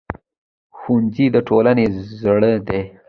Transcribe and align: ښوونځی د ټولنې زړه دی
ښوونځی 0.77 1.25
د 1.35 1.37
ټولنې 1.47 1.85
زړه 2.21 2.51
دی 2.67 2.81